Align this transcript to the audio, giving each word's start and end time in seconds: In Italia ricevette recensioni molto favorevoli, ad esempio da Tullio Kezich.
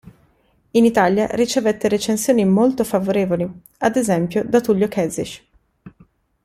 In 0.71 0.83
Italia 0.83 1.27
ricevette 1.35 1.87
recensioni 1.87 2.43
molto 2.43 2.83
favorevoli, 2.83 3.47
ad 3.77 3.95
esempio 3.97 4.43
da 4.43 4.59
Tullio 4.59 4.87
Kezich. 4.87 5.43